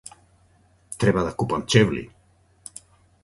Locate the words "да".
1.27-1.31